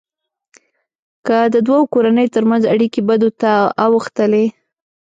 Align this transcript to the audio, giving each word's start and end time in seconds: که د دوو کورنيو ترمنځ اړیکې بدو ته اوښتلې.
که 1.25 1.37
د 1.53 1.55
دوو 1.65 1.79
کورنيو 1.93 2.33
ترمنځ 2.35 2.63
اړیکې 2.73 3.01
بدو 3.09 3.29
ته 3.41 3.51
اوښتلې. 3.85 4.45